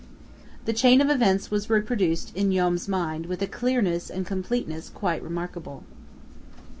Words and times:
The 0.65 0.73
chain 0.73 0.99
of 0.99 1.11
events 1.11 1.51
was 1.51 1.69
reproduced 1.69 2.35
in 2.35 2.51
Joam's 2.51 2.87
mind 2.87 3.27
with 3.27 3.43
a 3.43 3.45
clearness 3.45 4.09
and 4.09 4.25
completeness 4.25 4.89
quite 4.89 5.21
remarkable. 5.21 5.83